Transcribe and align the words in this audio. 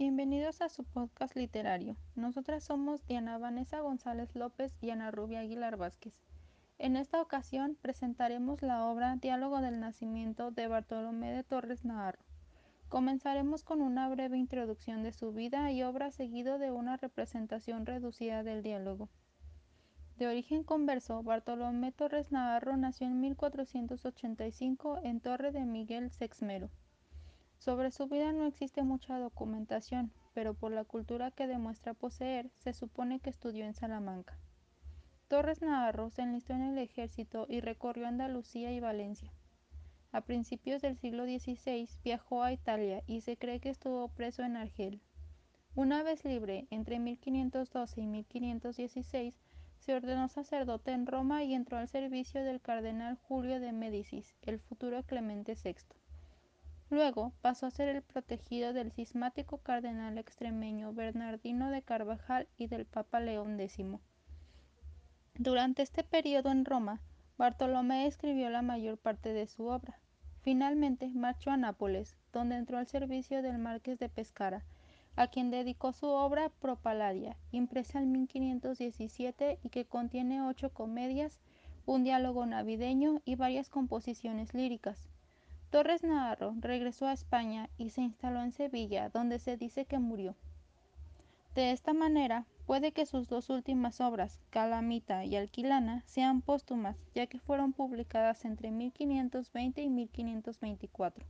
Bienvenidos 0.00 0.62
a 0.62 0.70
su 0.70 0.82
podcast 0.84 1.36
literario. 1.36 1.94
Nosotras 2.14 2.64
somos 2.64 3.06
Diana 3.06 3.36
Vanessa 3.36 3.80
González 3.80 4.34
López 4.34 4.72
y 4.80 4.88
Ana 4.88 5.10
Rubia 5.10 5.40
Aguilar 5.40 5.76
Vázquez. 5.76 6.14
En 6.78 6.96
esta 6.96 7.20
ocasión 7.20 7.76
presentaremos 7.82 8.62
la 8.62 8.86
obra 8.86 9.16
Diálogo 9.16 9.60
del 9.60 9.78
Nacimiento 9.78 10.52
de 10.52 10.68
Bartolomé 10.68 11.32
de 11.32 11.44
Torres 11.44 11.84
Navarro. 11.84 12.24
Comenzaremos 12.88 13.62
con 13.62 13.82
una 13.82 14.08
breve 14.08 14.38
introducción 14.38 15.02
de 15.02 15.12
su 15.12 15.34
vida 15.34 15.70
y 15.70 15.82
obra 15.82 16.10
seguido 16.12 16.58
de 16.58 16.70
una 16.70 16.96
representación 16.96 17.84
reducida 17.84 18.42
del 18.42 18.62
diálogo. 18.62 19.10
De 20.16 20.26
origen 20.26 20.64
converso, 20.64 21.22
Bartolomé 21.22 21.92
Torres 21.92 22.32
Navarro 22.32 22.78
nació 22.78 23.06
en 23.06 23.20
1485 23.20 25.00
en 25.02 25.20
Torre 25.20 25.52
de 25.52 25.66
Miguel 25.66 26.10
Sexmero. 26.10 26.70
Sobre 27.60 27.90
su 27.90 28.06
vida 28.06 28.32
no 28.32 28.46
existe 28.46 28.82
mucha 28.82 29.18
documentación, 29.18 30.10
pero 30.32 30.54
por 30.54 30.72
la 30.72 30.84
cultura 30.84 31.30
que 31.30 31.46
demuestra 31.46 31.92
poseer, 31.92 32.50
se 32.56 32.72
supone 32.72 33.20
que 33.20 33.28
estudió 33.28 33.66
en 33.66 33.74
Salamanca. 33.74 34.38
Torres 35.28 35.60
Navarro 35.60 36.08
se 36.08 36.22
enlistó 36.22 36.54
en 36.54 36.62
el 36.62 36.78
ejército 36.78 37.44
y 37.50 37.60
recorrió 37.60 38.08
Andalucía 38.08 38.72
y 38.72 38.80
Valencia. 38.80 39.30
A 40.10 40.22
principios 40.22 40.80
del 40.80 40.96
siglo 40.96 41.26
XVI 41.26 41.86
viajó 42.02 42.42
a 42.42 42.54
Italia 42.54 43.02
y 43.06 43.20
se 43.20 43.36
cree 43.36 43.60
que 43.60 43.68
estuvo 43.68 44.08
preso 44.08 44.42
en 44.42 44.56
Argel. 44.56 45.02
Una 45.74 46.02
vez 46.02 46.24
libre, 46.24 46.66
entre 46.70 46.98
1512 46.98 48.00
y 48.00 48.06
1516, 48.06 49.38
se 49.80 49.94
ordenó 49.94 50.30
sacerdote 50.30 50.92
en 50.92 51.06
Roma 51.06 51.44
y 51.44 51.52
entró 51.52 51.76
al 51.76 51.88
servicio 51.88 52.42
del 52.42 52.62
cardenal 52.62 53.16
Julio 53.16 53.60
de 53.60 53.72
Médicis, 53.72 54.34
el 54.40 54.60
futuro 54.60 55.02
Clemente 55.02 55.54
VI. 55.62 55.99
Luego 56.90 57.32
pasó 57.40 57.66
a 57.66 57.70
ser 57.70 57.88
el 57.88 58.02
protegido 58.02 58.72
del 58.72 58.90
cismático 58.90 59.58
cardenal 59.58 60.18
extremeño 60.18 60.92
Bernardino 60.92 61.70
de 61.70 61.82
Carvajal 61.82 62.48
y 62.56 62.66
del 62.66 62.84
Papa 62.84 63.20
León 63.20 63.60
X. 63.60 63.86
Durante 65.34 65.82
este 65.82 66.02
periodo 66.02 66.50
en 66.50 66.64
Roma, 66.64 67.00
Bartolomé 67.38 68.08
escribió 68.08 68.50
la 68.50 68.62
mayor 68.62 68.98
parte 68.98 69.32
de 69.32 69.46
su 69.46 69.66
obra. 69.66 70.00
Finalmente 70.42 71.08
marchó 71.14 71.52
a 71.52 71.56
Nápoles, 71.56 72.16
donde 72.32 72.56
entró 72.56 72.76
al 72.76 72.88
servicio 72.88 73.40
del 73.40 73.58
marqués 73.58 74.00
de 74.00 74.08
Pescara, 74.08 74.64
a 75.14 75.28
quien 75.28 75.52
dedicó 75.52 75.92
su 75.92 76.08
obra 76.08 76.48
Propaladia, 76.48 77.36
impresa 77.52 78.00
en 78.00 78.10
1517 78.10 79.60
y 79.62 79.68
que 79.68 79.84
contiene 79.84 80.42
ocho 80.42 80.70
comedias, 80.70 81.38
un 81.86 82.02
diálogo 82.02 82.44
navideño 82.46 83.22
y 83.24 83.36
varias 83.36 83.68
composiciones 83.68 84.54
líricas. 84.54 85.09
Torres 85.70 86.02
Navarro 86.02 86.52
regresó 86.58 87.06
a 87.06 87.12
España 87.12 87.70
y 87.78 87.90
se 87.90 88.02
instaló 88.02 88.42
en 88.42 88.50
Sevilla, 88.50 89.08
donde 89.08 89.38
se 89.38 89.56
dice 89.56 89.84
que 89.84 90.00
murió. 90.00 90.34
De 91.54 91.70
esta 91.70 91.92
manera, 91.92 92.44
puede 92.66 92.90
que 92.90 93.06
sus 93.06 93.28
dos 93.28 93.50
últimas 93.50 94.00
obras, 94.00 94.40
Calamita 94.50 95.24
y 95.24 95.36
Alquilana, 95.36 96.02
sean 96.06 96.42
póstumas, 96.42 96.96
ya 97.14 97.28
que 97.28 97.38
fueron 97.38 97.72
publicadas 97.72 98.44
entre 98.44 98.72
1520 98.72 99.80
y 99.80 99.90
1524. 99.90 101.24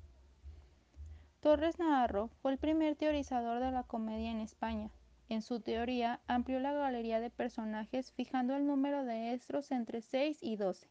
Torres 1.41 1.79
Navarro 1.79 2.29
fue 2.41 2.53
el 2.53 2.59
primer 2.59 2.97
teorizador 2.97 3.61
de 3.61 3.71
la 3.71 3.83
comedia 3.83 4.31
en 4.31 4.41
España. 4.41 4.91
En 5.29 5.43
su 5.43 5.61
teoría, 5.61 6.21
amplió 6.27 6.61
la 6.61 6.73
galería 6.73 7.21
de 7.21 7.29
personajes 7.29 8.13
fijando 8.13 8.57
el 8.57 8.67
número 8.67 9.05
de 9.05 9.35
estros 9.35 9.71
entre 9.71 10.01
6 10.01 10.39
y 10.43 10.57
12. 10.57 10.89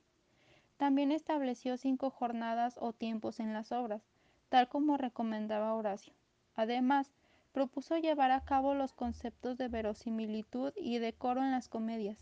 También 0.80 1.11
estableció 1.11 1.75
cinco 1.75 2.09
jornadas 2.09 2.77
o 2.80 2.94
tiempos 2.94 3.41
en 3.41 3.52
las 3.52 3.73
obras, 3.73 4.02
tal 4.47 4.69
como 4.69 4.95
recomendaba 4.95 5.73
Horacio. 5.73 6.13
Además, 6.55 7.11
propuso 7.52 7.97
llevar 7.97 8.31
a 8.31 8.45
cabo 8.45 8.73
los 8.75 8.94
conceptos 8.94 9.58
de 9.58 9.67
verosimilitud 9.67 10.71
y 10.77 10.99
decoro 10.99 11.41
en 11.41 11.52
las 11.52 11.67
comedias, 11.67 12.17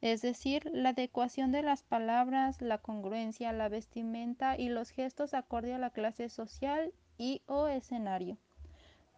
es 0.00 0.22
decir, 0.22 0.70
la 0.72 0.88
adecuación 0.88 1.52
de 1.52 1.62
las 1.62 1.82
palabras, 1.82 2.62
la 2.62 2.78
congruencia, 2.78 3.52
la 3.52 3.68
vestimenta 3.68 4.56
y 4.56 4.70
los 4.70 4.88
gestos 4.88 5.34
acorde 5.34 5.74
a 5.74 5.78
la 5.78 5.90
clase 5.90 6.30
social 6.30 6.94
y 7.18 7.42
o 7.44 7.66
escenario. 7.66 8.38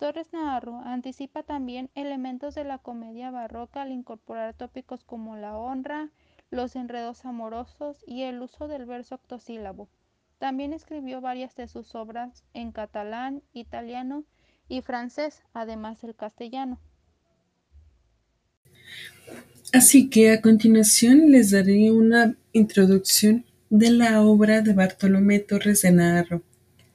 Torres 0.01 0.33
Navarro 0.33 0.81
anticipa 0.85 1.45
también 1.45 1.89
elementos 1.95 2.57
de 2.57 2.65
la 2.65 2.79
comedia 2.79 3.31
barroca 3.31 3.83
al 3.83 3.93
incorporar 3.93 4.55
tópicos 4.55 5.05
como 5.05 5.37
la 5.37 5.57
honra, 5.57 6.11
los 6.53 6.77
enredos 6.77 7.25
amorosos 7.25 7.97
y 8.07 8.23
el 8.23 8.41
uso 8.41 8.69
del 8.69 8.87
verso 8.87 9.17
octosílabo. 9.17 9.89
También 10.39 10.73
escribió 10.73 11.21
varias 11.21 11.57
de 11.57 11.67
sus 11.67 11.97
obras 11.97 12.45
en 12.55 12.71
catalán, 12.71 13.43
italiano 13.53 14.25
y 14.69 14.83
francés, 14.83 15.43
además 15.53 16.01
del 16.03 16.15
castellano. 16.15 16.79
Así 19.73 20.09
que 20.09 20.31
a 20.31 20.41
continuación 20.41 21.33
les 21.33 21.51
daré 21.51 21.91
una 21.91 22.37
introducción 22.53 23.45
de 23.71 23.91
la 23.91 24.23
obra 24.23 24.61
de 24.61 24.75
Bartolomé 24.75 25.41
Torres 25.41 25.83
de 25.83 25.91
Navarro 25.91 26.43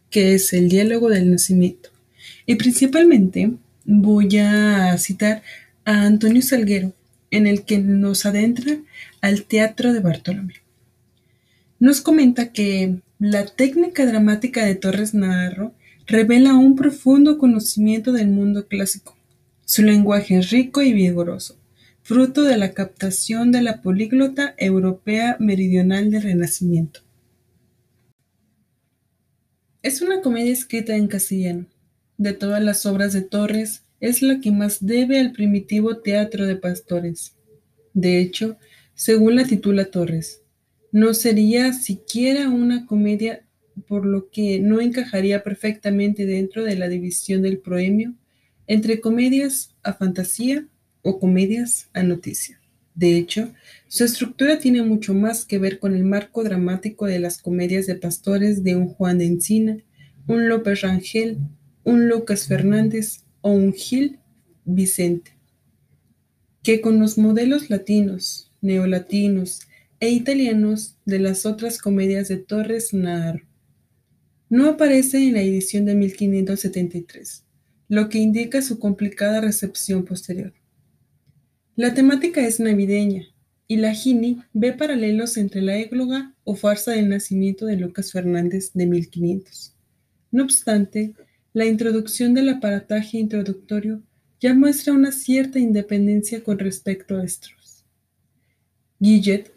que 0.10 0.36
es 0.36 0.54
el 0.54 0.70
diálogo 0.70 1.10
del 1.10 1.32
nacimiento. 1.32 1.90
Y 2.46 2.56
principalmente 2.56 3.52
voy 3.86 4.38
a 4.38 4.98
citar 4.98 5.44
a 5.86 6.04
Antonio 6.04 6.42
Salguero, 6.42 6.94
en 7.32 7.48
el 7.48 7.64
que 7.64 7.80
nos 7.80 8.26
adentra 8.26 8.78
al 9.22 9.44
teatro 9.44 9.94
de 9.94 10.00
Bartolomé. 10.00 10.56
Nos 11.80 12.02
comenta 12.02 12.52
que 12.52 13.00
la 13.20 13.46
técnica 13.46 14.06
dramática 14.06 14.66
de 14.66 14.76
Torres 14.76 15.14
Navarro 15.14 15.74
revela 16.08 16.56
un 16.56 16.76
profundo 16.76 17.38
conocimiento 17.38 18.12
del 18.12 18.30
mundo 18.30 18.68
clásico. 18.68 19.16
Su 19.66 19.84
lenguaje 19.84 20.38
es 20.38 20.50
rico 20.50 20.82
y 20.82 20.94
vigoroso, 20.94 21.58
fruto 22.02 22.44
de 22.44 22.58
la 22.58 22.74
captación 22.74 23.52
de 23.52 23.62
la 23.62 23.82
políglota 23.82 24.56
europea 24.58 25.36
meridional 25.40 26.10
del 26.10 26.24
Renacimiento. 26.24 27.02
Es 29.84 30.02
una 30.02 30.22
comedia 30.22 30.54
escrita 30.54 30.96
en 30.96 31.08
castellano. 31.08 31.66
De 32.18 32.34
todas 32.34 32.64
las 32.64 32.86
obras 32.86 33.14
de 33.14 33.22
Torres, 33.22 33.84
es 34.00 34.22
la 34.22 34.40
que 34.40 34.52
más 34.52 34.86
debe 34.86 35.20
al 35.20 35.32
primitivo 35.32 35.98
teatro 35.98 36.46
de 36.46 36.56
pastores. 36.56 37.36
De 37.94 38.20
hecho, 38.20 38.58
según 38.94 39.36
la 39.36 39.46
titula 39.46 39.86
Torres, 39.86 40.42
no 40.92 41.14
sería 41.14 41.74
siquiera 41.74 42.50
una 42.50 42.86
comedia, 42.86 43.46
por 43.88 44.06
lo 44.06 44.30
que 44.30 44.60
no 44.60 44.82
encajaría 44.82 45.44
perfectamente 45.44 46.26
dentro 46.26 46.64
de 46.64 46.76
la 46.76 46.88
división 46.88 47.42
del 47.42 47.60
proemio 47.60 48.16
entre 48.66 49.00
comedias 49.00 49.76
a 49.84 49.94
fantasía 49.94 50.68
o 51.02 51.20
comedias 51.20 51.90
a 51.94 52.04
noticia. 52.04 52.60
De 52.96 53.16
hecho, 53.16 53.54
su 53.88 54.04
estructura 54.04 54.58
tiene 54.58 54.82
mucho 54.82 55.14
más 55.14 55.46
que 55.46 55.60
ver 55.60 55.80
con 55.80 55.96
el 55.96 56.04
marco 56.04 56.44
dramático 56.44 57.06
de 57.06 57.20
las 57.20 57.42
comedias 57.42 57.86
de 57.86 57.96
pastores 57.96 58.64
de 58.64 58.76
un 58.76 58.88
Juan 58.88 59.20
de 59.20 59.26
Encina, 59.26 59.78
un 60.28 60.50
López 60.50 60.82
Rangel, 60.82 61.38
un 61.84 62.10
Lucas 62.10 62.48
Fernández 62.48 63.27
o 63.48 63.52
un 63.52 63.72
Gil 63.72 64.20
Vicente, 64.66 65.32
que 66.64 66.82
con 66.82 67.00
los 67.00 67.18
modelos 67.18 67.70
latinos, 67.70 68.52
neolatinos 68.60 69.62
e 70.02 70.10
italianos 70.10 70.98
de 71.06 71.20
las 71.20 71.46
otras 71.46 71.78
comedias 71.78 72.28
de 72.28 72.36
Torres 72.36 72.94
Navarro. 72.94 73.48
No 74.50 74.68
aparece 74.68 75.26
en 75.26 75.36
la 75.36 75.42
edición 75.44 75.86
de 75.86 75.96
1573, 75.96 77.46
lo 77.88 78.10
que 78.10 78.18
indica 78.18 78.62
su 78.62 78.80
complicada 78.80 79.40
recepción 79.40 80.04
posterior. 80.04 80.54
La 81.78 81.94
temática 81.94 82.46
es 82.46 82.60
navideña, 82.60 83.28
y 83.66 83.78
la 83.78 83.94
Gini 83.94 84.42
ve 84.52 84.74
paralelos 84.74 85.38
entre 85.38 85.62
la 85.62 85.78
égloga 85.78 86.36
o 86.44 86.56
farsa 86.56 86.92
del 86.92 87.08
nacimiento 87.08 87.66
de 87.66 87.78
Lucas 87.78 88.12
Fernández 88.12 88.72
de 88.74 88.88
1500. 88.88 89.74
No 90.32 90.44
obstante, 90.44 91.14
la 91.58 91.66
introducción 91.66 92.36
del 92.36 92.50
aparataje 92.50 93.18
introductorio 93.18 94.04
ya 94.40 94.54
muestra 94.54 94.94
una 94.94 95.12
cierta 95.12 95.58
independencia 95.58 96.44
con 96.44 96.60
respecto 96.60 97.18
a 97.18 97.24
estos. 97.24 97.84
Guillet 99.00 99.52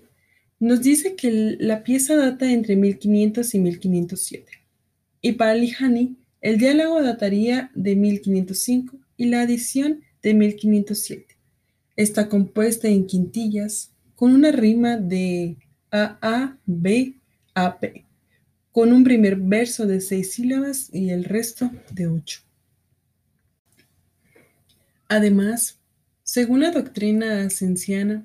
nos 0.58 0.80
dice 0.80 1.14
que 1.14 1.58
la 1.60 1.84
pieza 1.84 2.16
data 2.16 2.50
entre 2.50 2.74
1500 2.76 3.54
y 3.54 3.58
1507, 3.58 4.50
y 5.20 5.32
para 5.32 5.54
Lihani 5.54 6.16
el 6.40 6.56
diálogo 6.56 7.02
dataría 7.02 7.70
de 7.74 7.94
1505 7.96 8.98
y 9.18 9.26
la 9.26 9.42
adición 9.42 10.00
de 10.22 10.32
1507. 10.32 11.36
Está 11.96 12.30
compuesta 12.30 12.88
en 12.88 13.06
quintillas 13.06 13.92
con 14.14 14.32
una 14.32 14.52
rima 14.52 14.96
de 14.96 15.58
A, 15.90 16.18
A, 16.22 16.58
B, 16.64 17.20
A, 17.54 17.78
con 18.72 18.92
un 18.92 19.04
primer 19.04 19.36
verso 19.36 19.86
de 19.86 20.00
seis 20.00 20.32
sílabas 20.32 20.88
y 20.92 21.10
el 21.10 21.24
resto 21.24 21.70
de 21.90 22.06
ocho. 22.06 22.40
Además, 25.08 25.78
según 26.22 26.60
la 26.60 26.70
doctrina 26.70 27.42
ascensiana, 27.42 28.24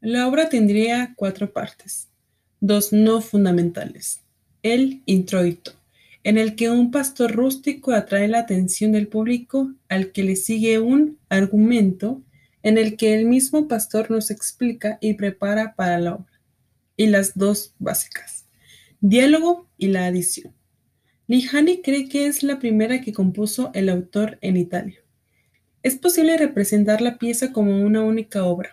la 0.00 0.26
obra 0.26 0.48
tendría 0.48 1.14
cuatro 1.16 1.52
partes, 1.52 2.08
dos 2.60 2.92
no 2.92 3.20
fundamentales, 3.20 4.20
el 4.62 5.02
introito, 5.06 5.72
en 6.24 6.38
el 6.38 6.56
que 6.56 6.70
un 6.70 6.90
pastor 6.90 7.32
rústico 7.32 7.92
atrae 7.92 8.26
la 8.26 8.40
atención 8.40 8.92
del 8.92 9.06
público 9.06 9.72
al 9.88 10.10
que 10.10 10.24
le 10.24 10.36
sigue 10.36 10.80
un 10.80 11.18
argumento 11.28 12.20
en 12.64 12.78
el 12.78 12.96
que 12.96 13.14
el 13.14 13.26
mismo 13.26 13.68
pastor 13.68 14.10
nos 14.10 14.30
explica 14.30 14.98
y 15.00 15.14
prepara 15.14 15.74
para 15.76 15.98
la 16.00 16.14
obra. 16.14 16.40
Y 16.96 17.06
las 17.06 17.36
dos 17.36 17.74
básicas, 17.78 18.43
diálogo 19.06 19.68
y 19.76 19.88
la 19.88 20.06
adición. 20.06 20.54
Lihani 21.26 21.82
cree 21.82 22.08
que 22.08 22.26
es 22.26 22.42
la 22.42 22.58
primera 22.58 23.02
que 23.02 23.12
compuso 23.12 23.70
el 23.74 23.90
autor 23.90 24.38
en 24.40 24.56
Italia. 24.56 24.98
Es 25.82 25.96
posible 25.96 26.38
representar 26.38 27.02
la 27.02 27.18
pieza 27.18 27.52
como 27.52 27.82
una 27.84 28.02
única 28.02 28.44
obra. 28.44 28.70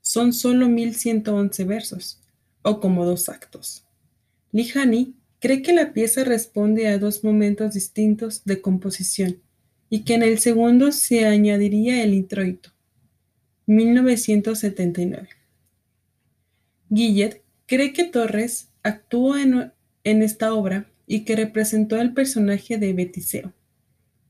Son 0.00 0.32
solo 0.32 0.68
1111 0.68 1.64
versos, 1.64 2.22
o 2.62 2.78
como 2.78 3.04
dos 3.04 3.28
actos. 3.28 3.84
Lihani 4.52 5.16
cree 5.40 5.60
que 5.60 5.72
la 5.72 5.92
pieza 5.92 6.22
responde 6.22 6.86
a 6.86 6.98
dos 6.98 7.24
momentos 7.24 7.74
distintos 7.74 8.44
de 8.44 8.60
composición 8.60 9.42
y 9.90 10.04
que 10.04 10.14
en 10.14 10.22
el 10.22 10.38
segundo 10.38 10.92
se 10.92 11.26
añadiría 11.26 12.04
el 12.04 12.14
introito. 12.14 12.70
1979. 13.66 15.30
Guillet 16.90 17.42
cree 17.66 17.92
que 17.92 18.04
Torres 18.04 18.68
actuó 18.84 19.36
en, 19.36 19.72
en 20.04 20.22
esta 20.22 20.54
obra 20.54 20.86
y 21.08 21.24
que 21.24 21.34
representó 21.34 22.00
el 22.00 22.14
personaje 22.14 22.78
de 22.78 22.92
Betiseo 22.92 23.52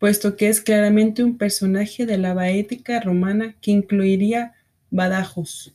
puesto 0.05 0.37
que 0.37 0.51
es 0.51 0.61
claramente 0.61 1.25
un 1.25 1.39
personaje 1.39 2.05
de 2.05 2.19
la 2.19 2.35
baética 2.35 3.01
romana 3.01 3.57
que 3.63 3.71
incluiría 3.71 4.53
Badajos. 4.91 5.75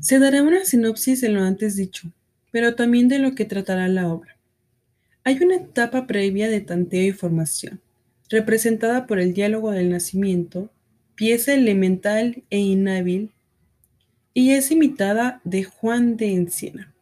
Se 0.00 0.18
dará 0.18 0.42
una 0.42 0.64
sinopsis 0.64 1.20
de 1.20 1.28
lo 1.28 1.40
antes 1.42 1.76
dicho, 1.76 2.10
pero 2.50 2.74
también 2.74 3.06
de 3.06 3.20
lo 3.20 3.36
que 3.36 3.44
tratará 3.44 3.86
la 3.86 4.08
obra. 4.08 4.36
Hay 5.22 5.38
una 5.40 5.54
etapa 5.54 6.08
previa 6.08 6.48
de 6.48 6.60
tanteo 6.60 7.06
y 7.06 7.12
formación, 7.12 7.80
representada 8.28 9.06
por 9.06 9.20
el 9.20 9.34
diálogo 9.34 9.70
del 9.70 9.90
nacimiento, 9.90 10.72
pieza 11.14 11.54
elemental 11.54 12.42
e 12.50 12.58
inhábil, 12.58 13.30
y 14.34 14.50
es 14.50 14.72
imitada 14.72 15.40
de 15.44 15.62
Juan 15.62 16.16
de 16.16 16.32
Encina. 16.32 16.92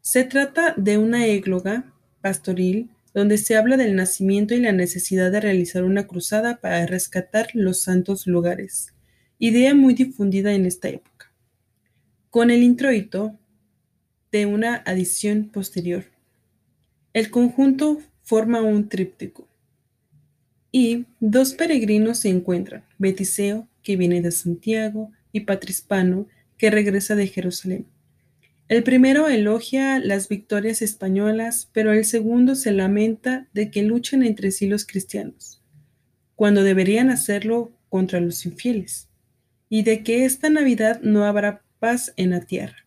Se 0.00 0.24
trata 0.24 0.74
de 0.76 0.98
una 0.98 1.26
égloga 1.26 1.94
pastoril 2.20 2.90
donde 3.14 3.38
se 3.38 3.56
habla 3.56 3.76
del 3.76 3.94
nacimiento 3.94 4.54
y 4.54 4.60
la 4.60 4.72
necesidad 4.72 5.30
de 5.30 5.40
realizar 5.40 5.84
una 5.84 6.08
cruzada 6.08 6.60
para 6.60 6.84
rescatar 6.86 7.50
los 7.54 7.80
santos 7.82 8.26
lugares, 8.26 8.92
idea 9.38 9.74
muy 9.74 9.94
difundida 9.94 10.52
en 10.52 10.66
esta 10.66 10.88
época, 10.88 11.32
con 12.30 12.50
el 12.50 12.62
introito 12.62 13.38
de 14.32 14.46
una 14.46 14.82
adición 14.86 15.50
posterior. 15.52 16.04
El 17.12 17.30
conjunto 17.30 18.00
forma 18.22 18.60
un 18.60 18.88
tríptico 18.88 19.48
y 20.72 21.06
dos 21.20 21.54
peregrinos 21.54 22.18
se 22.18 22.28
encuentran, 22.28 22.84
Betiseo, 22.98 23.68
que 23.82 23.96
viene 23.96 24.20
de 24.20 24.30
Santiago, 24.30 25.10
y 25.32 25.40
Patrispano, 25.40 26.26
que 26.60 26.70
regresa 26.70 27.14
de 27.16 27.26
Jerusalén. 27.26 27.86
El 28.68 28.82
primero 28.82 29.28
elogia 29.28 29.98
las 29.98 30.28
victorias 30.28 30.82
españolas, 30.82 31.70
pero 31.72 31.90
el 31.94 32.04
segundo 32.04 32.54
se 32.54 32.70
lamenta 32.70 33.48
de 33.54 33.70
que 33.70 33.82
luchen 33.82 34.22
entre 34.22 34.50
sí 34.50 34.66
los 34.66 34.84
cristianos, 34.84 35.62
cuando 36.36 36.62
deberían 36.62 37.08
hacerlo 37.08 37.72
contra 37.88 38.20
los 38.20 38.44
infieles, 38.44 39.08
y 39.70 39.84
de 39.84 40.02
que 40.04 40.26
esta 40.26 40.50
Navidad 40.50 41.00
no 41.00 41.24
habrá 41.24 41.62
paz 41.78 42.12
en 42.18 42.28
la 42.28 42.42
tierra. 42.42 42.86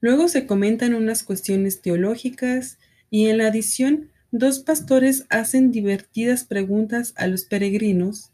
Luego 0.00 0.26
se 0.28 0.46
comentan 0.46 0.94
unas 0.94 1.24
cuestiones 1.24 1.82
teológicas 1.82 2.78
y 3.10 3.26
en 3.26 3.36
la 3.36 3.48
adición 3.48 4.08
dos 4.30 4.60
pastores 4.60 5.26
hacen 5.28 5.72
divertidas 5.72 6.44
preguntas 6.44 7.12
a 7.16 7.26
los 7.26 7.44
peregrinos 7.44 8.30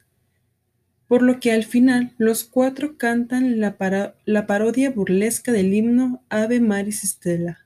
por 1.11 1.23
lo 1.23 1.41
que 1.41 1.51
al 1.51 1.65
final 1.65 2.13
los 2.19 2.45
cuatro 2.45 2.97
cantan 2.97 3.59
la, 3.59 3.77
parodia 4.47 4.91
burlesca 4.93 5.51
del 5.51 5.75
himno 5.75 6.23
Ave 6.29 6.61
Maris 6.61 7.01
Stella. 7.01 7.59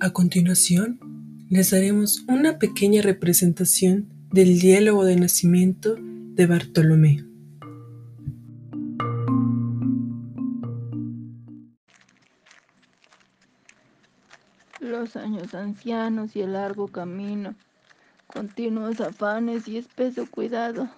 A 0.00 0.10
continuación, 0.12 1.00
les 1.48 1.70
daremos 1.70 2.26
una 2.28 2.58
pequeña 2.58 3.00
representación 3.00 4.10
del 4.30 4.58
diálogo 4.58 5.06
de 5.06 5.16
nacimiento 5.16 5.96
de 5.98 6.44
Bartolomé. 6.44 7.25
Los 15.06 15.14
años 15.14 15.54
ancianos 15.54 16.34
y 16.34 16.42
el 16.42 16.54
largo 16.54 16.88
camino, 16.88 17.54
continuos 18.26 19.00
afanes 19.00 19.68
y 19.68 19.78
espeso 19.78 20.26
cuidado, 20.26 20.88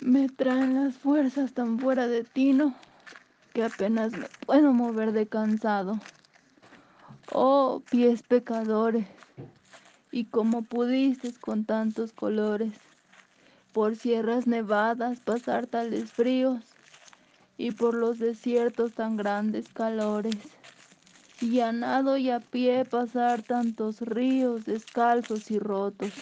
me 0.00 0.28
traen 0.28 0.76
las 0.76 0.96
fuerzas 0.96 1.52
tan 1.52 1.80
fuera 1.80 2.06
de 2.06 2.22
tino 2.22 2.72
que 3.52 3.64
apenas 3.64 4.12
me 4.12 4.28
puedo 4.46 4.72
mover 4.72 5.10
de 5.10 5.26
cansado. 5.26 5.98
Oh, 7.32 7.82
pies 7.90 8.22
pecadores, 8.22 9.08
y 10.12 10.26
como 10.26 10.62
pudiste 10.62 11.32
con 11.40 11.64
tantos 11.64 12.12
colores, 12.12 12.72
por 13.72 13.96
sierras 13.96 14.46
nevadas 14.46 15.18
pasar 15.18 15.66
tales 15.66 16.12
fríos, 16.12 16.62
y 17.58 17.72
por 17.72 17.94
los 17.94 18.20
desiertos 18.20 18.92
tan 18.92 19.16
grandes 19.16 19.66
calores 19.70 20.36
y 21.40 21.60
a 21.60 21.72
nado 21.72 22.16
y 22.16 22.30
a 22.30 22.40
pie 22.40 22.84
pasar 22.84 23.42
tantos 23.42 24.00
ríos 24.00 24.66
descalzos 24.66 25.50
y 25.50 25.58
rotos. 25.58 26.12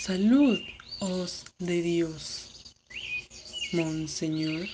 Salud, 0.00 0.58
os 1.00 1.44
de 1.58 1.82
Dios, 1.82 2.74
Monseñor. 3.72 4.66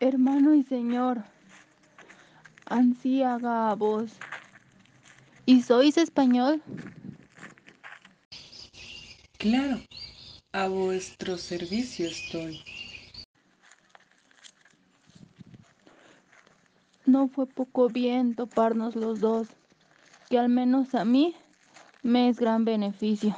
Hermano 0.00 0.54
y 0.54 0.62
Señor, 0.62 1.24
ansí 2.66 3.22
haga 3.22 3.70
a 3.70 3.74
vos. 3.74 4.12
¿Y 5.46 5.62
sois 5.62 5.96
español? 5.96 6.62
Claro, 9.38 9.80
a 10.54 10.68
vuestro 10.68 11.36
servicio 11.36 12.06
estoy. 12.06 12.62
No 17.04 17.26
fue 17.26 17.46
poco 17.46 17.88
bien 17.88 18.36
toparnos 18.36 18.94
los 18.94 19.18
dos, 19.18 19.48
que 20.30 20.38
al 20.38 20.48
menos 20.48 20.94
a 20.94 21.04
mí 21.04 21.34
me 22.04 22.28
es 22.28 22.38
gran 22.38 22.64
beneficio. 22.64 23.34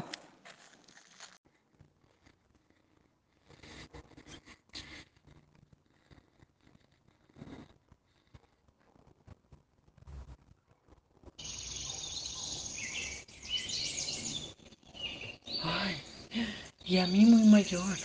Y 16.86 16.98
a 16.98 17.06
mí 17.06 17.26
muy 17.26 17.44
mayor. 17.44 17.98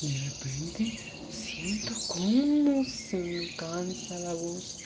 De 0.00 0.18
repente 0.18 0.94
siento 1.28 2.02
cómo 2.06 2.84
se 2.84 3.24
me 3.24 3.54
cansa 3.54 4.18
la 4.20 4.34
voz 4.34 4.78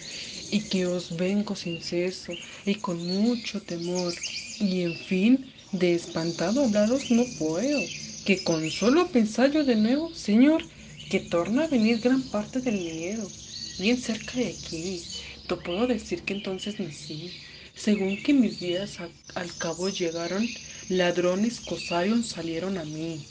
y 0.50 0.68
que 0.68 0.86
os 0.86 1.16
vengo 1.16 1.56
sin 1.56 1.80
ceso 1.82 2.38
y 2.64 2.76
con 2.76 3.06
mucho 3.06 3.64
temor. 3.64 4.24
Y 4.58 4.82
en 4.82 4.96
fin, 4.96 5.52
de 5.72 5.94
espantado 5.94 6.64
hablaros 6.64 7.10
no 7.10 7.34
puedo, 7.34 7.92
que 8.24 8.44
con 8.44 8.70
solo 8.70 9.12
pensar 9.12 9.52
yo 9.52 9.64
de 9.64 9.76
nuevo, 9.76 10.14
Señor, 10.14 10.68
que 11.08 11.20
torna 11.20 11.64
a 11.64 11.68
venir 11.68 12.00
gran 12.00 12.30
parte 12.30 12.60
del 12.60 12.80
miedo, 12.80 13.36
bien 13.78 13.98
cerca 13.98 14.38
de 14.38 14.48
aquí. 14.48 15.10
Te 15.46 15.56
puedo 15.56 15.86
decir 15.86 16.24
que 16.24 16.34
entonces 16.34 16.80
nací, 16.80 17.36
según 17.74 18.22
que 18.22 18.34
mis 18.34 18.58
días 18.60 18.98
al 19.34 19.56
cabo 19.56 19.88
llegaron, 19.88 20.54
ladrones 20.88 21.60
cosarios 21.60 22.26
salieron 22.26 22.78
a 22.78 22.84
mí. 22.84 23.26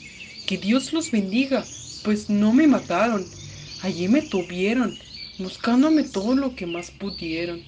Que 0.46 0.58
Dios 0.58 0.92
los 0.92 1.10
bendiga, 1.10 1.64
pues 2.02 2.28
no 2.30 2.52
me 2.52 2.66
mataron. 2.66 3.26
Allí 3.82 4.08
me 4.08 4.22
tuvieron, 4.22 4.98
buscándome 5.38 6.04
todo 6.04 6.34
lo 6.34 6.54
que 6.54 6.66
más 6.66 6.90
pudieron. 6.90 7.62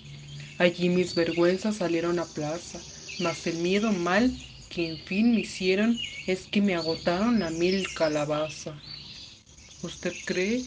Allí 0.58 0.88
mis 0.88 1.14
vergüenzas 1.14 1.76
salieron 1.76 2.18
a 2.18 2.26
plaza, 2.26 2.80
mas 3.18 3.46
el 3.46 3.58
miedo 3.58 3.92
mal 3.92 4.32
que 4.68 4.88
en 4.88 4.98
fin 4.98 5.34
me 5.34 5.40
hicieron 5.40 5.98
es 6.26 6.46
que 6.46 6.60
me 6.62 6.74
agotaron 6.74 7.42
a 7.42 7.50
mil 7.50 7.92
calabaza. 7.94 8.82
¿Usted 9.82 10.14
cree? 10.24 10.64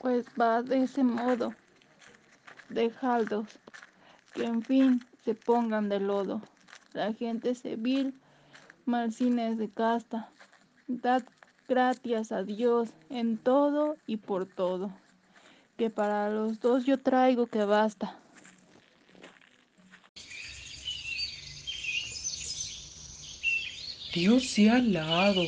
Pues 0.00 0.26
va 0.40 0.62
de 0.62 0.82
ese 0.84 1.02
modo. 1.04 1.54
dejadlos, 2.68 3.60
que 4.34 4.44
en 4.44 4.62
fin 4.62 5.04
se 5.24 5.34
pongan 5.34 5.88
de 5.88 6.00
lodo. 6.00 6.42
La 6.92 7.12
gente 7.12 7.54
civil, 7.54 8.14
malcines 8.84 9.58
de 9.58 9.70
casta, 9.70 10.30
dad 10.86 11.22
gracias 11.68 12.32
a 12.32 12.42
Dios 12.42 12.90
en 13.08 13.38
todo 13.38 13.96
y 14.06 14.18
por 14.18 14.46
todo, 14.46 14.92
que 15.76 15.90
para 15.90 16.28
los 16.30 16.60
dos 16.60 16.84
yo 16.84 16.98
traigo 16.98 17.46
que 17.46 17.64
basta. 17.64 18.18
Dios 24.12 24.46
sea 24.50 24.76
alado 24.76 25.42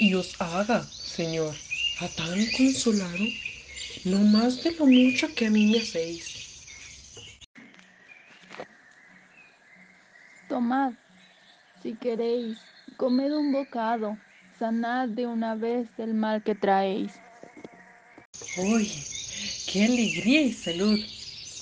y 0.00 0.14
os 0.14 0.40
haga, 0.40 0.82
Señor, 0.82 1.54
a 2.00 2.08
tan 2.08 2.44
consolado, 2.56 3.24
no 4.04 4.18
más 4.18 4.64
de 4.64 4.72
lo 4.72 4.86
mucho 4.86 5.32
que 5.32 5.46
a 5.46 5.50
mí 5.50 5.66
me 5.66 5.78
hacéis. 5.78 6.29
Tomad, 10.50 10.94
si 11.80 11.94
queréis, 11.94 12.58
comed 12.96 13.30
un 13.30 13.52
bocado, 13.52 14.18
sanad 14.58 15.08
de 15.08 15.28
una 15.28 15.54
vez 15.54 15.86
el 15.96 16.12
mal 16.12 16.42
que 16.42 16.56
traéis. 16.56 17.12
¡Uy! 18.56 18.90
¡Qué 19.68 19.84
alegría 19.84 20.42
y 20.42 20.52
salud! 20.52 20.98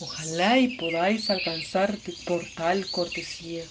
Ojalá 0.00 0.59
y 0.59 0.78
podáis 0.78 1.28
alcanzarte 1.28 2.14
por 2.26 2.42
tal 2.57 2.87
cortesía. 2.90 3.64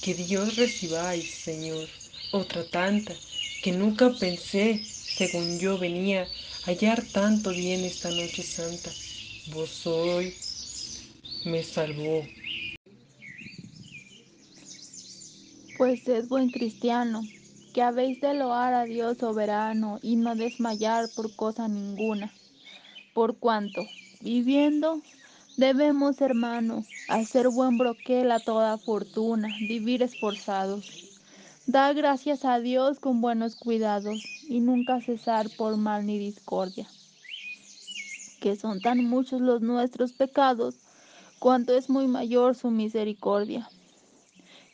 Que 0.00 0.14
Dios 0.14 0.54
recibáis, 0.54 1.28
Señor, 1.28 1.88
otra 2.30 2.62
tanta, 2.62 3.14
que 3.64 3.72
nunca 3.72 4.12
pensé, 4.12 4.80
según 5.16 5.58
yo 5.58 5.76
venía, 5.76 6.28
hallar 6.66 7.02
tanto 7.12 7.50
bien 7.50 7.80
esta 7.82 8.10
noche 8.12 8.44
santa. 8.44 8.90
Vos 9.52 9.84
hoy 9.88 10.32
me 11.44 11.64
salvó. 11.64 12.22
Pues 15.76 16.00
sed 16.00 16.26
buen 16.28 16.50
cristiano, 16.50 17.22
que 17.74 17.82
habéis 17.82 18.20
de 18.20 18.32
loar 18.34 18.72
a 18.72 18.84
Dios 18.86 19.18
soberano 19.18 19.98
y 20.02 20.16
no 20.16 20.34
desmayar 20.34 21.10
por 21.10 21.34
cosa 21.36 21.68
ninguna. 21.68 22.32
Por 23.12 23.36
cuanto, 23.36 23.86
viviendo, 24.22 25.02
debemos, 25.56 26.20
hermano, 26.22 26.84
hacer 27.08 27.48
buen 27.50 27.76
broquel 27.76 28.32
a 28.32 28.40
toda 28.40 28.78
fortuna, 28.78 29.54
vivir 29.60 30.02
esforzados. 30.02 30.90
Da 31.66 31.92
gracias 31.92 32.44
a 32.44 32.58
Dios 32.60 32.98
con 32.98 33.20
buenos 33.20 33.56
cuidados 33.56 34.22
y 34.48 34.60
nunca 34.60 35.00
cesar 35.00 35.50
por 35.50 35.76
mal 35.76 36.06
ni 36.06 36.18
discordia. 36.18 36.88
Que 38.40 38.56
son 38.56 38.80
tan 38.80 39.04
muchos 39.04 39.40
los 39.40 39.60
nuestros 39.60 40.12
pecados, 40.12 40.76
cuanto 41.38 41.74
es 41.74 41.90
muy 41.90 42.06
mayor 42.08 42.54
su 42.54 42.70
misericordia. 42.70 43.68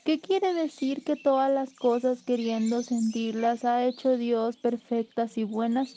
¿Qué 0.05 0.21
quiere 0.21 0.53
decir 0.53 1.05
que 1.05 1.15
todas 1.15 1.49
las 1.49 1.75
cosas 1.75 2.25
queriendo 2.25 2.83
sentirlas 2.83 3.65
ha 3.65 3.85
hecho 3.85 4.17
Dios 4.17 4.57
perfectas 4.57 5.39
y 5.39 5.45
buenas? 5.45 5.97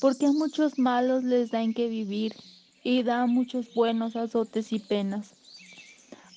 Porque 0.00 0.26
a 0.26 0.32
muchos 0.32 0.76
malos 0.76 1.22
les 1.22 1.52
da 1.52 1.62
en 1.62 1.72
que 1.72 1.88
vivir 1.88 2.34
y 2.82 3.04
da 3.04 3.22
a 3.22 3.26
muchos 3.26 3.72
buenos 3.74 4.16
azotes 4.16 4.72
y 4.72 4.80
penas. 4.80 5.34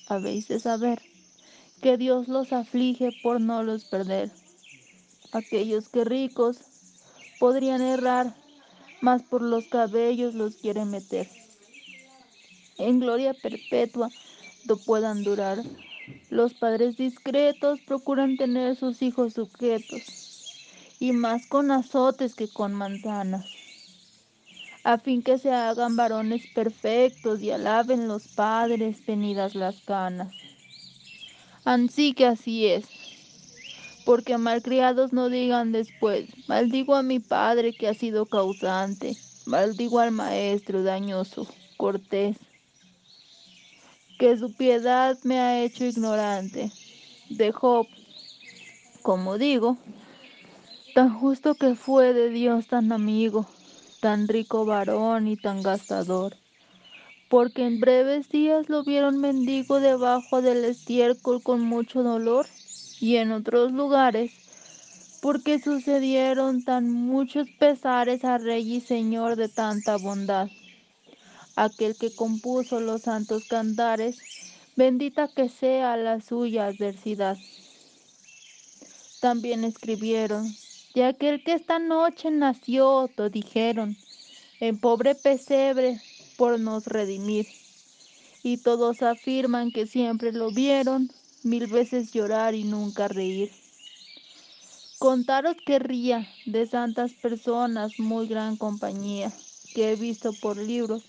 Habéis 0.06 0.46
de 0.46 0.60
saber 0.60 1.02
que 1.82 1.96
Dios 1.96 2.28
los 2.28 2.52
aflige 2.52 3.10
por 3.10 3.40
no 3.40 3.64
los 3.64 3.84
perder. 3.84 4.30
Aquellos 5.32 5.88
que 5.88 6.04
ricos 6.04 6.60
podrían 7.40 7.82
errar, 7.82 8.36
mas 9.00 9.24
por 9.24 9.42
los 9.42 9.66
cabellos 9.66 10.34
los 10.34 10.54
quiere 10.54 10.84
meter. 10.84 11.28
En 12.78 13.00
gloria 13.00 13.34
perpetua 13.34 14.08
no 14.68 14.76
puedan 14.76 15.24
durar. 15.24 15.64
Los 16.30 16.54
padres 16.54 16.96
discretos 16.96 17.80
procuran 17.80 18.36
tener 18.36 18.76
sus 18.76 19.02
hijos 19.02 19.34
sujetos, 19.34 20.02
y 21.00 21.12
más 21.12 21.46
con 21.46 21.70
azotes 21.70 22.34
que 22.34 22.48
con 22.48 22.74
manzanas, 22.74 23.46
a 24.84 24.98
fin 24.98 25.22
que 25.22 25.38
se 25.38 25.52
hagan 25.52 25.96
varones 25.96 26.46
perfectos 26.54 27.40
y 27.40 27.50
alaben 27.50 28.08
los 28.08 28.28
padres 28.28 29.04
venidas 29.06 29.54
las 29.54 29.80
canas. 29.80 30.34
Ansí 31.64 32.14
que 32.14 32.26
así 32.26 32.66
es, 32.66 32.86
porque 34.04 34.38
malcriados 34.38 35.12
no 35.12 35.28
digan 35.28 35.72
después, 35.72 36.30
maldigo 36.48 36.94
a 36.94 37.02
mi 37.02 37.20
padre 37.20 37.72
que 37.72 37.88
ha 37.88 37.94
sido 37.94 38.26
causante, 38.26 39.16
maldigo 39.46 39.98
al 39.98 40.12
maestro 40.12 40.82
dañoso, 40.82 41.46
cortés, 41.76 42.36
que 44.18 44.36
su 44.36 44.52
piedad 44.52 45.16
me 45.22 45.38
ha 45.38 45.62
hecho 45.62 45.84
ignorante. 45.84 46.72
De 47.30 47.52
Job, 47.52 47.86
como 49.02 49.38
digo, 49.38 49.76
tan 50.94 51.14
justo 51.14 51.54
que 51.54 51.76
fue 51.76 52.12
de 52.12 52.28
Dios 52.30 52.66
tan 52.66 52.90
amigo, 52.90 53.46
tan 54.00 54.26
rico 54.26 54.64
varón 54.64 55.28
y 55.28 55.36
tan 55.36 55.62
gastador, 55.62 56.36
porque 57.28 57.64
en 57.64 57.78
breves 57.78 58.28
días 58.28 58.68
lo 58.68 58.82
vieron 58.82 59.18
mendigo 59.18 59.78
debajo 59.78 60.42
del 60.42 60.64
estiércol 60.64 61.42
con 61.42 61.60
mucho 61.60 62.02
dolor, 62.02 62.46
y 63.00 63.16
en 63.16 63.30
otros 63.30 63.70
lugares, 63.70 64.32
porque 65.20 65.60
sucedieron 65.60 66.64
tan 66.64 66.90
muchos 66.90 67.48
pesares 67.50 68.24
a 68.24 68.38
Rey 68.38 68.74
y 68.74 68.80
Señor 68.80 69.36
de 69.36 69.48
tanta 69.48 69.96
bondad. 69.96 70.48
Aquel 71.60 71.96
que 71.96 72.12
compuso 72.12 72.78
los 72.78 73.02
santos 73.02 73.42
cantares, 73.48 74.16
bendita 74.76 75.26
que 75.26 75.48
sea 75.48 75.96
la 75.96 76.20
suya 76.20 76.66
adversidad. 76.66 77.36
También 79.20 79.64
escribieron, 79.64 80.54
de 80.94 81.02
aquel 81.02 81.42
que 81.42 81.54
esta 81.54 81.80
noche 81.80 82.30
nació, 82.30 83.10
to 83.16 83.28
dijeron, 83.28 83.96
en 84.60 84.78
pobre 84.78 85.16
pesebre 85.16 86.00
por 86.36 86.60
nos 86.60 86.86
redimir. 86.86 87.48
Y 88.44 88.58
todos 88.58 89.02
afirman 89.02 89.72
que 89.72 89.88
siempre 89.88 90.30
lo 90.30 90.52
vieron, 90.52 91.10
mil 91.42 91.66
veces 91.66 92.12
llorar 92.12 92.54
y 92.54 92.62
nunca 92.62 93.08
reír. 93.08 93.50
Contaros 95.00 95.56
querría 95.66 96.28
de 96.46 96.68
santas 96.68 97.14
personas 97.14 97.98
muy 97.98 98.28
gran 98.28 98.56
compañía 98.56 99.32
que 99.74 99.90
he 99.90 99.96
visto 99.96 100.32
por 100.32 100.56
libros 100.56 101.02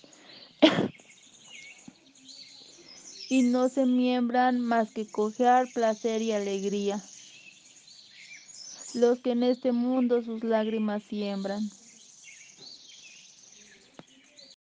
y 3.30 3.42
no 3.42 3.68
se 3.68 3.86
miembran 3.86 4.60
más 4.60 4.90
que 4.90 5.06
cojear 5.06 5.72
placer 5.72 6.20
y 6.20 6.32
alegría. 6.32 7.00
Los 8.92 9.20
que 9.20 9.30
en 9.30 9.44
este 9.44 9.70
mundo 9.70 10.20
sus 10.22 10.42
lágrimas 10.42 11.04
siembran. 11.04 11.70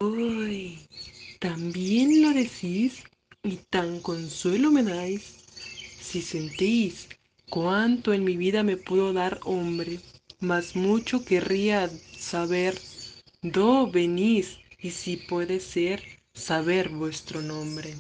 ¡Uy! 0.01 0.79
¿También 1.41 2.21
lo 2.21 2.31
decís? 2.31 3.05
¿Y 3.43 3.57
tan 3.71 4.01
consuelo 4.01 4.71
me 4.71 4.83
dais? 4.83 5.23
Si 6.01 6.21
sentís 6.21 7.09
cuánto 7.49 8.13
en 8.13 8.23
mi 8.23 8.37
vida 8.37 8.63
me 8.63 8.77
pudo 8.77 9.15
dar 9.15 9.41
hombre, 9.45 9.99
más 10.41 10.77
mucho 10.77 11.25
querría 11.25 11.91
saber 12.17 12.79
do 13.43 13.91
venís 13.91 14.59
y 14.81 14.91
si 14.91 15.17
puede 15.17 15.61
ser 15.61 16.03
saber 16.33 16.89
vuestro 16.89 17.43
nombre. 17.43 17.95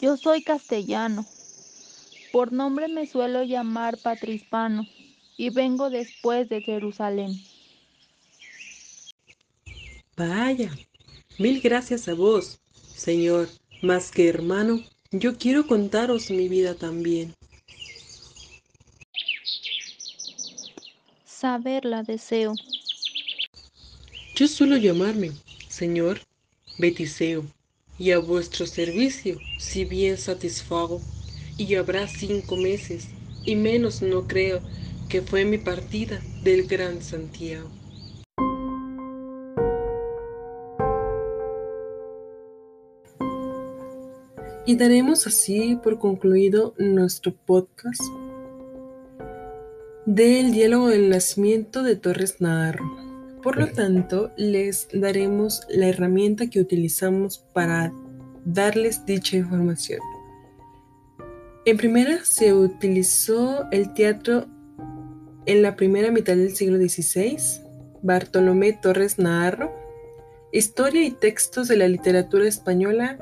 Yo 0.00 0.16
soy 0.16 0.42
castellano. 0.42 1.26
Por 2.32 2.52
nombre 2.52 2.88
me 2.88 3.06
suelo 3.06 3.42
llamar 3.42 3.98
patrispano 3.98 4.86
y 5.36 5.50
vengo 5.50 5.90
después 5.90 6.48
de 6.48 6.62
Jerusalén. 6.62 7.32
Vaya, 10.16 10.70
mil 11.38 11.60
gracias 11.60 12.08
a 12.08 12.14
vos, 12.14 12.60
Señor, 12.94 13.48
más 13.82 14.10
que 14.10 14.28
hermano, 14.28 14.80
yo 15.10 15.36
quiero 15.36 15.66
contaros 15.66 16.30
mi 16.30 16.48
vida 16.48 16.74
también. 16.74 17.34
Saberla 21.40 22.02
deseo. 22.02 22.52
Yo 24.36 24.46
suelo 24.46 24.76
llamarme, 24.76 25.30
Señor, 25.68 26.20
Betiseo, 26.78 27.46
y 27.98 28.10
a 28.10 28.18
vuestro 28.18 28.66
servicio, 28.66 29.38
si 29.58 29.86
bien 29.86 30.18
satisfago, 30.18 31.00
y 31.56 31.76
habrá 31.76 32.06
cinco 32.08 32.56
meses, 32.56 33.08
y 33.46 33.56
menos 33.56 34.02
no 34.02 34.26
creo 34.26 34.60
que 35.08 35.22
fue 35.22 35.46
mi 35.46 35.56
partida 35.56 36.20
del 36.42 36.66
gran 36.66 37.00
Santiago. 37.00 37.70
Y 44.66 44.76
daremos 44.76 45.26
así 45.26 45.78
por 45.82 45.98
concluido 45.98 46.74
nuestro 46.76 47.34
podcast. 47.34 48.02
Del 50.14 50.50
diálogo 50.50 50.88
del 50.88 51.08
nacimiento 51.08 51.84
de 51.84 51.94
Torres 51.94 52.40
Navarro. 52.40 52.84
Por 53.44 53.58
lo 53.58 53.68
tanto, 53.68 54.32
les 54.36 54.88
daremos 54.92 55.62
la 55.68 55.86
herramienta 55.86 56.50
que 56.50 56.58
utilizamos 56.58 57.38
para 57.54 57.92
darles 58.44 59.06
dicha 59.06 59.36
información. 59.36 60.00
En 61.64 61.76
primera 61.76 62.24
se 62.24 62.52
utilizó 62.52 63.70
el 63.70 63.94
teatro 63.94 64.48
en 65.46 65.62
la 65.62 65.76
primera 65.76 66.10
mitad 66.10 66.34
del 66.34 66.56
siglo 66.56 66.78
XVI, 66.78 67.36
Bartolomé 68.02 68.72
Torres 68.72 69.16
Navarro, 69.16 69.72
Historia 70.52 71.04
y 71.04 71.12
textos 71.12 71.68
de 71.68 71.76
la 71.76 71.86
literatura 71.86 72.48
española 72.48 73.16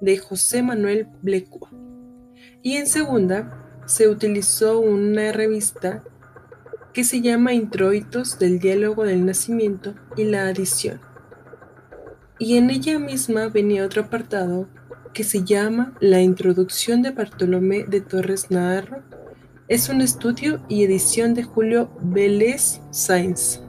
de 0.00 0.18
José 0.18 0.62
Manuel 0.62 1.08
Blecua. 1.20 1.68
Y 2.62 2.76
en 2.76 2.86
segunda 2.86 3.82
se 3.86 4.06
utilizó 4.06 4.78
una 4.78 5.32
revista 5.32 6.04
que 6.92 7.04
se 7.04 7.20
llama 7.20 7.54
Introitos 7.54 8.38
del 8.38 8.58
Diálogo 8.58 9.04
del 9.04 9.24
Nacimiento 9.24 9.94
y 10.16 10.24
la 10.24 10.46
Adición. 10.46 11.00
Y 12.38 12.56
en 12.56 12.70
ella 12.70 12.98
misma 12.98 13.48
venía 13.48 13.84
otro 13.84 14.02
apartado 14.02 14.68
que 15.14 15.24
se 15.24 15.44
llama 15.44 15.94
La 16.00 16.20
Introducción 16.20 17.02
de 17.02 17.10
Bartolomé 17.10 17.84
de 17.84 18.00
Torres 18.00 18.50
Navarro. 18.50 19.02
Es 19.68 19.88
un 19.88 20.00
estudio 20.00 20.62
y 20.68 20.84
edición 20.84 21.34
de 21.34 21.44
Julio 21.44 21.90
Vélez 22.02 22.80
Sainz. 22.90 23.60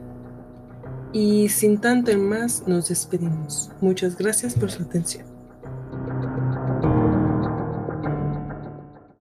Y 1.12 1.48
sin 1.48 1.80
tanto 1.80 2.10
en 2.10 2.28
más, 2.28 2.64
nos 2.66 2.88
despedimos. 2.88 3.70
Muchas 3.80 4.16
gracias 4.18 4.54
por 4.54 4.70
su 4.70 4.82
atención. 4.82 5.33